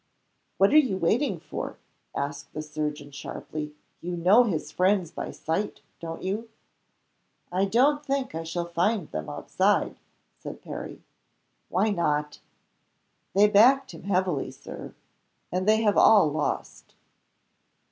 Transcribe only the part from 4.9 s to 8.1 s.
by sight, don't you?" "I don't